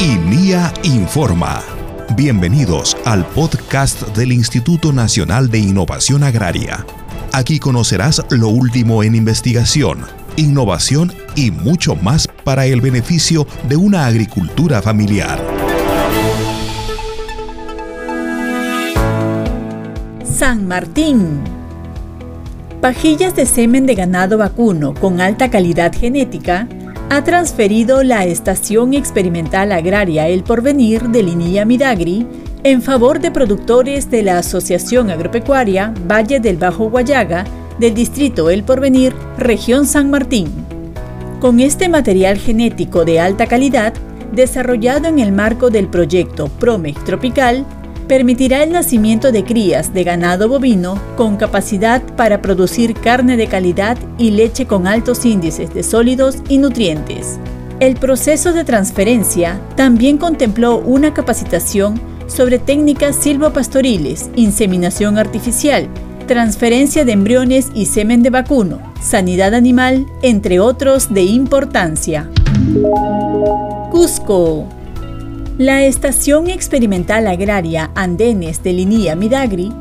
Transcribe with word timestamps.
INIA 0.00 0.72
Informa. 0.84 1.60
Bienvenidos 2.14 2.96
al 3.04 3.26
podcast 3.26 4.00
del 4.16 4.30
Instituto 4.30 4.92
Nacional 4.92 5.50
de 5.50 5.58
Innovación 5.58 6.22
Agraria. 6.22 6.86
Aquí 7.32 7.58
conocerás 7.58 8.24
lo 8.30 8.46
último 8.46 9.02
en 9.02 9.16
investigación, 9.16 10.04
innovación 10.36 11.12
y 11.34 11.50
mucho 11.50 11.96
más 11.96 12.28
para 12.44 12.66
el 12.66 12.80
beneficio 12.80 13.44
de 13.68 13.74
una 13.74 14.06
agricultura 14.06 14.80
familiar. 14.82 15.40
San 20.22 20.68
Martín. 20.68 21.40
Pajillas 22.80 23.34
de 23.34 23.46
semen 23.46 23.84
de 23.84 23.96
ganado 23.96 24.38
vacuno 24.38 24.94
con 24.94 25.20
alta 25.20 25.50
calidad 25.50 25.92
genética 25.92 26.68
ha 27.10 27.24
transferido 27.24 28.02
la 28.02 28.24
Estación 28.26 28.92
Experimental 28.92 29.72
Agraria 29.72 30.28
El 30.28 30.42
Porvenir 30.42 31.08
de 31.08 31.22
Linilla 31.22 31.64
Midagri 31.64 32.26
en 32.64 32.82
favor 32.82 33.18
de 33.18 33.30
productores 33.30 34.10
de 34.10 34.22
la 34.22 34.38
Asociación 34.38 35.10
Agropecuaria 35.10 35.94
Valle 36.06 36.38
del 36.38 36.58
Bajo 36.58 36.90
Guayaga 36.90 37.44
del 37.78 37.94
Distrito 37.94 38.50
El 38.50 38.62
Porvenir, 38.62 39.14
región 39.38 39.86
San 39.86 40.10
Martín. 40.10 40.48
Con 41.40 41.60
este 41.60 41.88
material 41.88 42.36
genético 42.36 43.04
de 43.04 43.20
alta 43.20 43.46
calidad, 43.46 43.94
desarrollado 44.32 45.08
en 45.08 45.18
el 45.18 45.32
marco 45.32 45.70
del 45.70 45.88
proyecto 45.88 46.48
PROMEC 46.48 47.04
Tropical, 47.04 47.64
permitirá 48.08 48.62
el 48.62 48.72
nacimiento 48.72 49.30
de 49.30 49.44
crías 49.44 49.92
de 49.92 50.02
ganado 50.02 50.48
bovino 50.48 51.00
con 51.16 51.36
capacidad 51.36 52.02
para 52.16 52.42
producir 52.42 52.94
carne 52.94 53.36
de 53.36 53.46
calidad 53.46 53.98
y 54.16 54.30
leche 54.30 54.66
con 54.66 54.86
altos 54.86 55.24
índices 55.24 55.72
de 55.74 55.82
sólidos 55.82 56.38
y 56.48 56.58
nutrientes. 56.58 57.38
El 57.80 57.94
proceso 57.94 58.52
de 58.52 58.64
transferencia 58.64 59.60
también 59.76 60.18
contempló 60.18 60.78
una 60.78 61.14
capacitación 61.14 62.00
sobre 62.26 62.58
técnicas 62.58 63.14
silvopastoriles, 63.14 64.30
inseminación 64.34 65.16
artificial, 65.16 65.88
transferencia 66.26 67.04
de 67.04 67.12
embriones 67.12 67.68
y 67.74 67.86
semen 67.86 68.22
de 68.22 68.30
vacuno, 68.30 68.80
sanidad 69.00 69.54
animal, 69.54 70.06
entre 70.22 70.60
otros 70.60 71.12
de 71.14 71.22
importancia. 71.22 72.28
Cusco 73.90 74.66
la 75.58 75.84
Estación 75.84 76.48
Experimental 76.48 77.26
Agraria 77.26 77.90
Andenes 77.96 78.62
de 78.62 78.72
Linía 78.72 79.16
Midagri 79.16 79.72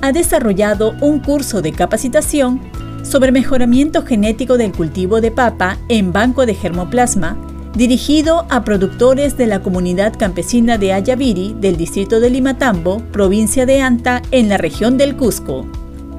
ha 0.00 0.10
desarrollado 0.10 0.94
un 1.02 1.20
curso 1.20 1.60
de 1.60 1.72
capacitación 1.72 2.58
sobre 3.02 3.32
mejoramiento 3.32 4.02
genético 4.02 4.56
del 4.56 4.72
cultivo 4.72 5.20
de 5.20 5.30
papa 5.30 5.76
en 5.90 6.10
banco 6.10 6.46
de 6.46 6.54
germoplasma 6.54 7.36
dirigido 7.74 8.46
a 8.48 8.64
productores 8.64 9.36
de 9.36 9.46
la 9.46 9.60
comunidad 9.60 10.14
campesina 10.18 10.78
de 10.78 10.94
Ayaviri 10.94 11.54
del 11.60 11.76
distrito 11.76 12.18
de 12.18 12.30
Limatambo, 12.30 13.02
provincia 13.12 13.66
de 13.66 13.82
Anta, 13.82 14.22
en 14.30 14.48
la 14.48 14.56
región 14.56 14.96
del 14.96 15.16
Cusco. 15.16 15.66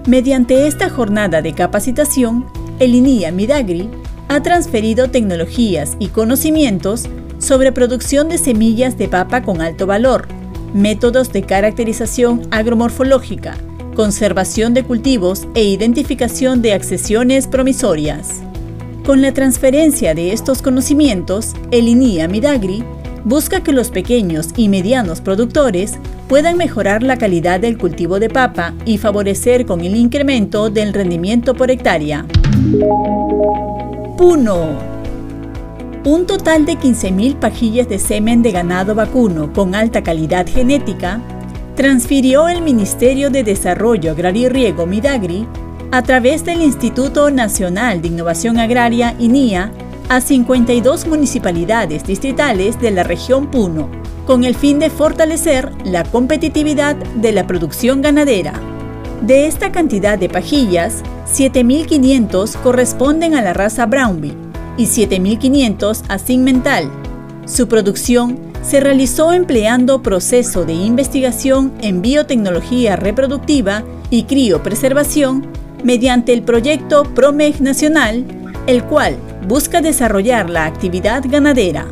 Mediante 0.05 0.67
esta 0.67 0.91
jornada 0.91 1.41
de 1.41 1.53
capacitación, 1.53 2.45
el 2.77 2.93
INIA 2.93 3.31
Midagri 3.31 3.89
ha 4.27 4.43
transferido 4.43 5.09
tecnologías 5.09 5.97
y 5.97 6.09
conocimientos 6.09 7.09
sobre 7.39 7.71
producción 7.71 8.29
de 8.29 8.37
semillas 8.37 8.97
de 8.97 9.07
papa 9.07 9.41
con 9.41 9.61
alto 9.61 9.85
valor, 9.87 10.27
métodos 10.73 11.31
de 11.31 11.43
caracterización 11.43 12.41
agromorfológica, 12.51 13.55
conservación 13.95 14.73
de 14.73 14.83
cultivos 14.83 15.47
e 15.55 15.63
identificación 15.63 16.61
de 16.61 16.73
accesiones 16.73 17.47
promisorias. 17.47 18.41
Con 19.05 19.21
la 19.21 19.33
transferencia 19.33 20.13
de 20.13 20.33
estos 20.33 20.61
conocimientos, 20.61 21.53
el 21.71 21.87
INIA 21.87 22.27
Midagri 22.27 22.83
busca 23.23 23.61
que 23.61 23.71
los 23.71 23.89
pequeños 23.89 24.49
y 24.55 24.69
medianos 24.69 25.21
productores 25.21 25.97
puedan 26.27 26.57
mejorar 26.57 27.03
la 27.03 27.17
calidad 27.17 27.59
del 27.59 27.77
cultivo 27.77 28.19
de 28.19 28.29
papa 28.29 28.73
y 28.85 28.97
favorecer 28.97 29.65
con 29.65 29.81
el 29.81 29.95
incremento 29.95 30.69
del 30.69 30.93
rendimiento 30.93 31.53
por 31.53 31.71
hectárea. 31.71 32.25
Puno 34.17 34.96
un 36.07 36.25
total 36.25 36.65
de 36.65 36.77
15.000 36.77 37.35
pajillas 37.37 37.89
de 37.89 37.99
semen 37.99 38.41
de 38.41 38.53
ganado 38.53 38.95
vacuno 38.95 39.51
con 39.51 39.75
alta 39.75 40.03
calidad 40.03 40.47
genética 40.47 41.19
transfirió 41.75 42.47
el 42.47 42.61
Ministerio 42.61 43.29
de 43.29 43.43
Desarrollo 43.43 44.11
Agrario 44.11 44.45
y 44.45 44.49
Riego 44.49 44.85
Midagri 44.85 45.45
a 45.91 46.01
través 46.03 46.45
del 46.45 46.61
Instituto 46.61 47.29
Nacional 47.29 48.01
de 48.01 48.07
Innovación 48.07 48.57
Agraria 48.57 49.15
INIA 49.19 49.69
a 50.07 50.21
52 50.21 51.07
municipalidades 51.07 52.05
distritales 52.05 52.79
de 52.79 52.91
la 52.91 53.03
región 53.03 53.51
Puno, 53.51 53.89
con 54.25 54.45
el 54.45 54.55
fin 54.55 54.79
de 54.79 54.89
fortalecer 54.89 55.73
la 55.83 56.05
competitividad 56.05 56.95
de 56.95 57.33
la 57.33 57.45
producción 57.45 58.01
ganadera. 58.01 58.53
De 59.21 59.45
esta 59.45 59.73
cantidad 59.73 60.17
de 60.17 60.29
pajillas, 60.29 61.03
7.500 61.27 62.55
corresponden 62.61 63.35
a 63.35 63.41
la 63.41 63.51
raza 63.51 63.85
Brownville, 63.85 64.46
y 64.77 64.85
7.500 64.85 66.03
a 66.07 66.37
Mental. 66.37 66.91
Su 67.45 67.67
producción 67.67 68.39
se 68.61 68.79
realizó 68.79 69.33
empleando 69.33 70.03
proceso 70.03 70.65
de 70.65 70.73
investigación 70.73 71.73
en 71.81 72.01
biotecnología 72.01 72.95
reproductiva 72.95 73.83
y 74.09 74.23
criopreservación 74.23 75.47
mediante 75.83 76.33
el 76.33 76.43
proyecto 76.43 77.03
PROMEG 77.03 77.61
Nacional, 77.61 78.25
el 78.67 78.83
cual 78.83 79.17
busca 79.47 79.81
desarrollar 79.81 80.49
la 80.49 80.65
actividad 80.65 81.23
ganadera. 81.27 81.85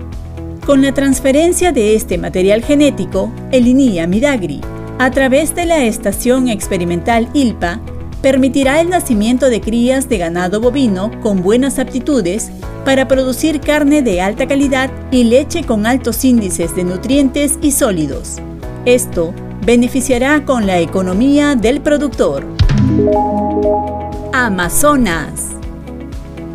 Con 0.65 0.81
la 0.81 0.93
transferencia 0.93 1.71
de 1.71 1.95
este 1.95 2.17
material 2.17 2.63
genético, 2.63 3.31
el 3.51 3.67
INIA 3.67 4.07
Midagri, 4.07 4.61
a 4.97 5.11
través 5.11 5.55
de 5.55 5.65
la 5.65 5.83
Estación 5.85 6.47
Experimental 6.47 7.29
ILPA, 7.33 7.79
permitirá 8.25 8.81
el 8.81 8.89
nacimiento 8.89 9.51
de 9.51 9.61
crías 9.61 10.09
de 10.09 10.17
ganado 10.17 10.59
bovino 10.59 11.11
con 11.21 11.43
buenas 11.43 11.77
aptitudes 11.77 12.49
para 12.83 13.07
producir 13.07 13.61
carne 13.61 14.01
de 14.01 14.19
alta 14.19 14.47
calidad 14.47 14.89
y 15.11 15.25
leche 15.25 15.63
con 15.63 15.85
altos 15.85 16.25
índices 16.25 16.75
de 16.75 16.85
nutrientes 16.85 17.59
y 17.61 17.69
sólidos. 17.69 18.37
Esto 18.85 19.31
beneficiará 19.63 20.43
con 20.43 20.65
la 20.65 20.79
economía 20.79 21.53
del 21.53 21.81
productor. 21.81 22.43
Amazonas. 24.33 25.51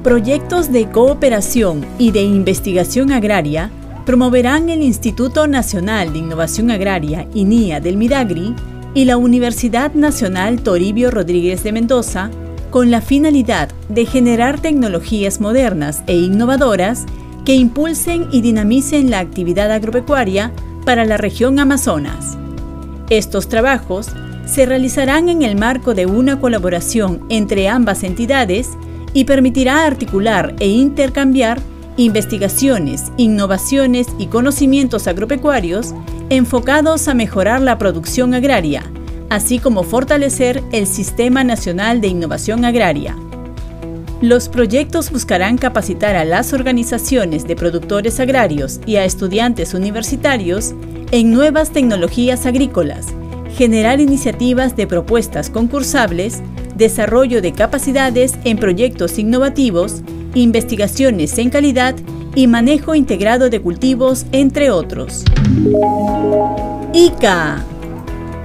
Proyectos 0.03 0.73
de 0.73 0.91
cooperación 0.91 1.87
y 1.99 2.11
de 2.11 2.23
investigación 2.23 3.13
agraria 3.13 3.71
promoverán 4.05 4.71
el 4.71 4.83
Instituto 4.83 5.47
Nacional 5.47 6.13
de 6.13 6.19
Innovación 6.19 6.73
Agraria, 6.73 7.29
INIA 7.33 7.79
del 7.79 7.97
Midagri, 7.97 8.57
y 8.95 9.05
la 9.05 9.17
Universidad 9.17 9.95
Nacional 9.95 10.63
Toribio 10.63 11.11
Rodríguez 11.11 11.63
de 11.63 11.73
Mendoza 11.73 12.31
con 12.71 12.91
la 12.91 13.01
finalidad 13.01 13.71
de 13.89 14.07
generar 14.07 14.61
tecnologías 14.61 15.41
modernas 15.41 16.03
e 16.07 16.17
innovadoras 16.17 17.07
que 17.45 17.55
impulsen 17.55 18.29
y 18.31 18.43
dinamicen 18.43 19.11
la 19.11 19.19
actividad 19.19 19.71
agropecuaria 19.71 20.53
para 20.85 21.05
la 21.05 21.17
región 21.17 21.59
Amazonas. 21.59 22.37
Estos 23.09 23.49
trabajos 23.49 24.09
se 24.47 24.67
realizarán 24.67 25.29
en 25.29 25.43
el 25.43 25.57
marco 25.57 25.95
de 25.95 26.07
una 26.07 26.41
colaboración 26.41 27.25
entre 27.29 27.69
ambas 27.69 28.03
entidades 28.03 28.71
y 29.13 29.25
permitirá 29.25 29.87
articular 29.87 30.55
e 30.61 30.69
intercambiar 30.69 31.61
investigaciones, 32.01 33.13
innovaciones 33.19 34.07
y 34.19 34.27
conocimientos 34.27 35.07
agropecuarios 35.07 35.95
enfocados 36.31 37.09
a 37.09 37.15
mejorar 37.15 37.61
la 37.61 37.77
producción 37.77 38.33
agraria, 38.33 38.83
así 39.29 39.59
como 39.59 39.83
fortalecer 39.83 40.63
el 40.73 40.87
Sistema 40.87 41.45
Nacional 41.45 42.01
de 42.01 42.09
Innovación 42.09 42.65
Agraria. 42.65 43.17
Los 44.23 44.49
proyectos 44.49 45.11
buscarán 45.11 45.59
capacitar 45.59 46.17
a 46.17 46.25
las 46.25 46.53
organizaciones 46.53 47.47
de 47.47 47.57
productores 47.57 48.19
agrarios 48.19 48.81
y 48.87 48.97
a 48.97 49.05
estudiantes 49.05 49.75
universitarios 49.75 50.75
en 51.11 51.31
nuevas 51.31 51.71
tecnologías 51.71 52.47
agrícolas, 52.47 53.09
generar 53.57 54.01
iniciativas 54.01 54.75
de 54.75 54.87
propuestas 54.87 55.51
concursables, 55.51 56.43
desarrollo 56.77 57.43
de 57.43 57.53
capacidades 57.53 58.35
en 58.45 58.57
proyectos 58.57 59.19
innovativos, 59.19 60.03
investigaciones 60.35 61.37
en 61.39 61.51
calidad 61.51 61.95
y 62.35 62.47
manejo 62.47 62.95
integrado 62.95 63.51
de 63.51 63.61
cultivos, 63.61 64.27
entre 64.33 64.71
otros. 64.71 65.25
ICA. 66.93 67.65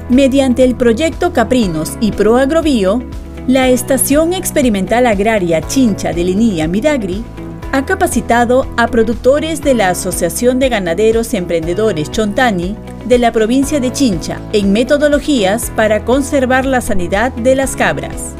Mediante 0.09 0.63
el 0.63 0.75
proyecto 0.75 1.33
Caprinos 1.33 1.93
y 1.99 2.11
ProAgrobio, 2.11 3.03
la 3.47 3.69
Estación 3.69 4.33
Experimental 4.33 5.05
Agraria 5.05 5.61
Chincha 5.61 6.13
de 6.13 6.23
Linía 6.23 6.67
Midagri 6.67 7.23
ha 7.71 7.85
capacitado 7.85 8.67
a 8.77 8.87
productores 8.87 9.61
de 9.61 9.73
la 9.73 9.89
Asociación 9.89 10.59
de 10.59 10.69
Ganaderos 10.69 11.33
Emprendedores 11.33 12.09
Chontani 12.09 12.75
de 13.05 13.19
la 13.19 13.31
provincia 13.31 13.79
de 13.79 13.91
Chincha 13.91 14.39
en 14.53 14.71
metodologías 14.71 15.71
para 15.75 16.05
conservar 16.05 16.65
la 16.65 16.81
sanidad 16.81 17.31
de 17.33 17.55
las 17.55 17.75
cabras. 17.75 18.33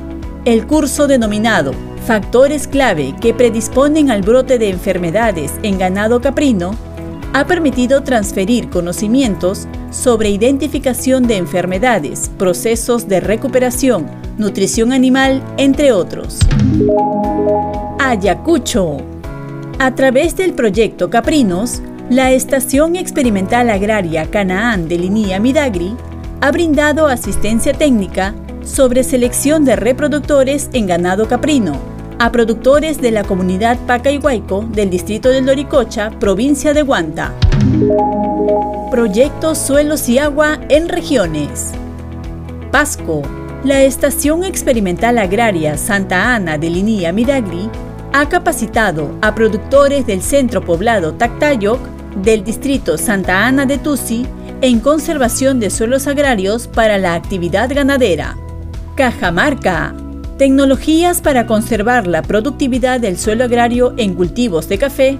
El 0.45 0.65
curso 0.65 1.07
denominado 1.07 1.74
Factores 2.05 2.67
clave 2.67 3.15
que 3.19 3.33
predisponen 3.33 4.11
al 4.11 4.21
brote 4.21 4.59
de 4.59 4.69
enfermedades 4.69 5.53
en 5.63 5.79
ganado 5.79 6.21
caprino 6.21 6.75
ha 7.33 7.47
permitido 7.47 8.03
transferir 8.03 8.69
conocimientos 8.69 9.67
sobre 9.89 10.29
identificación 10.29 11.25
de 11.25 11.37
enfermedades, 11.37 12.29
procesos 12.37 13.07
de 13.07 13.21
recuperación, 13.21 14.05
nutrición 14.37 14.93
animal, 14.93 15.41
entre 15.57 15.93
otros. 15.93 16.37
Ayacucho. 17.97 18.97
A 19.79 19.95
través 19.95 20.37
del 20.37 20.53
proyecto 20.53 21.09
Caprinos, 21.09 21.81
la 22.11 22.31
Estación 22.33 22.97
Experimental 22.97 23.71
Agraria 23.71 24.29
Canaán 24.29 24.87
de 24.87 24.99
Linía 24.99 25.39
Midagri 25.39 25.95
ha 26.39 26.51
brindado 26.51 27.07
asistencia 27.07 27.73
técnica 27.73 28.35
sobre 28.63 29.03
selección 29.03 29.65
de 29.65 29.75
reproductores 29.75 30.69
en 30.73 30.85
ganado 30.85 31.27
caprino 31.27 31.94
a 32.19 32.31
productores 32.31 33.01
de 33.01 33.12
la 33.12 33.23
comunidad 33.23 33.77
Pacayhuayco 33.85 34.65
del 34.69 34.89
distrito 34.89 35.29
del 35.29 35.45
Doricocha, 35.45 36.12
provincia 36.12 36.73
de 36.73 36.83
Huanta. 36.83 37.33
Proyecto 38.91 39.56
Suelos 39.56 40.07
y 40.07 40.19
Agua 40.19 40.59
en 40.69 40.89
regiones. 40.89 41.71
Pasco. 42.71 43.21
La 43.63 43.81
Estación 43.81 44.44
Experimental 44.44 45.17
Agraria 45.17 45.75
Santa 45.77 46.35
Ana 46.35 46.57
de 46.57 46.69
Linía 46.69 47.12
Midagri 47.12 47.69
ha 48.13 48.29
capacitado 48.29 49.17
a 49.21 49.33
productores 49.33 50.06
del 50.06 50.21
centro 50.21 50.63
poblado 50.63 51.15
Tactayoc 51.15 51.79
del 52.21 52.44
Distrito 52.44 52.97
Santa 52.97 53.47
Ana 53.47 53.65
de 53.65 53.77
Tusi 53.79 54.25
en 54.62 54.79
conservación 54.79 55.59
de 55.59 55.69
suelos 55.69 56.07
agrarios 56.07 56.67
para 56.67 56.97
la 56.97 57.15
actividad 57.15 57.73
ganadera. 57.73 58.38
Cajamarca. 58.95 60.04
Tecnologías 60.37 61.21
para 61.21 61.47
conservar 61.47 62.07
la 62.07 62.21
productividad 62.21 62.99
del 62.99 63.17
suelo 63.17 63.45
agrario 63.45 63.93
en 63.95 64.15
cultivos 64.15 64.67
de 64.67 64.77
café 64.77 65.17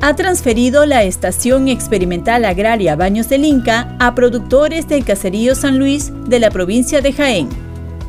ha 0.00 0.14
transferido 0.14 0.86
la 0.86 1.02
Estación 1.02 1.66
Experimental 1.66 2.44
Agraria 2.44 2.94
Baños 2.94 3.28
del 3.28 3.44
Inca 3.44 3.96
a 3.98 4.14
productores 4.14 4.86
del 4.86 5.04
Caserío 5.04 5.56
San 5.56 5.80
Luis 5.80 6.12
de 6.28 6.38
la 6.38 6.52
provincia 6.52 7.00
de 7.00 7.12
Jaén. 7.12 7.48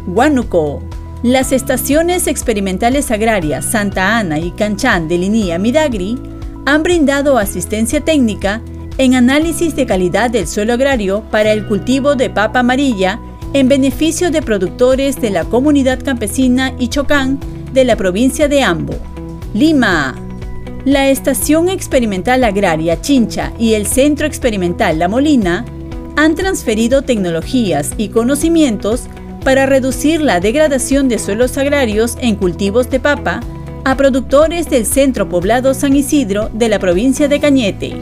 Huánuco. 0.06 0.84
Las 1.24 1.52
estaciones 1.52 2.28
experimentales 2.28 3.10
agrarias 3.10 3.66
Santa 3.66 4.20
Ana 4.20 4.38
y 4.38 4.52
Canchán 4.52 5.08
de 5.08 5.18
Linía 5.18 5.58
Midagri 5.58 6.20
han 6.68 6.84
brindado 6.84 7.40
asistencia 7.40 8.02
técnica 8.02 8.62
en 9.00 9.16
análisis 9.16 9.76
de 9.76 9.88
calidad 9.88 10.30
del 10.30 10.48
suelo 10.48 10.74
agrario 10.74 11.24
para 11.32 11.52
el 11.52 11.66
cultivo 11.66 12.16
de 12.16 12.30
papa 12.30 12.60
amarilla 12.60 13.20
en 13.54 13.70
beneficio 13.70 14.32
de 14.32 14.42
productores 14.42 15.22
de 15.22 15.30
la 15.30 15.46
comunidad 15.46 16.04
campesina 16.04 16.74
Ichocán 16.80 17.40
de 17.72 17.86
la 17.86 17.96
provincia 17.96 18.48
de 18.48 18.64
Ambo. 18.64 18.96
Lima. 19.54 20.16
La 20.86 21.08
Estación 21.08 21.70
Experimental 21.70 22.44
Agraria 22.44 23.00
Chincha 23.00 23.54
y 23.60 23.76
el 23.76 23.86
Centro 23.86 24.26
Experimental 24.26 24.98
La 25.00 25.08
Molina 25.08 25.66
han 26.16 26.36
transferido 26.36 27.04
tecnologías 27.04 27.92
y 27.98 28.10
conocimientos 28.10 29.04
para 29.44 29.66
reducir 29.66 30.22
la 30.22 30.40
degradación 30.40 31.08
de 31.08 31.20
suelos 31.20 31.58
agrarios 31.58 32.18
en 32.20 32.36
cultivos 32.36 32.90
de 32.90 33.00
papa 33.00 33.40
a 33.86 33.96
productores 33.96 34.70
del 34.70 34.86
centro 34.86 35.30
poblado 35.30 35.74
San 35.74 35.96
Isidro 35.96 36.50
de 36.54 36.70
la 36.70 36.80
provincia 36.80 37.28
de 37.28 37.40
Cañete. 37.40 38.00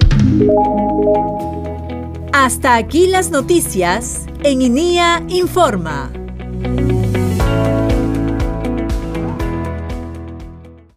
Hasta 2.33 2.75
aquí 2.75 3.07
las 3.07 3.29
noticias 3.29 4.25
en 4.43 4.61
INIA 4.61 5.21
Informa. 5.27 6.20